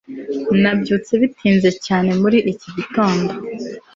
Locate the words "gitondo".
2.77-3.31